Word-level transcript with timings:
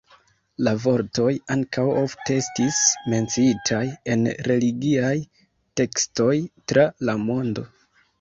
La 0.67 0.71
vortoj 0.83 1.33
ankaŭ 1.55 1.83
ofte 2.03 2.37
estis 2.43 2.79
menciitaj 3.13 3.81
en 4.15 4.23
religiaj 4.47 5.11
tekstoj 5.81 6.33
tra 6.73 6.87
la 7.11 7.17
mondo. 7.27 7.67